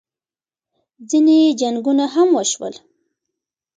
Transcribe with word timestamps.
ځینې 1.09 1.37
جنګونه 1.59 2.05
هم 2.13 2.27
وشول 2.37 2.75